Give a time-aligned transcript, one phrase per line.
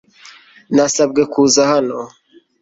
[0.75, 1.97] Nasabwe kuza hano